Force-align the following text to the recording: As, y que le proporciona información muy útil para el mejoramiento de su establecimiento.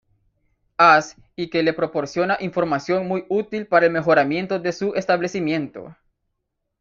As, 0.79 1.15
y 1.35 1.51
que 1.51 1.61
le 1.61 1.73
proporciona 1.73 2.39
información 2.39 3.07
muy 3.07 3.23
útil 3.29 3.67
para 3.67 3.85
el 3.85 3.91
mejoramiento 3.91 4.57
de 4.57 4.71
su 4.73 4.95
establecimiento. 4.95 5.95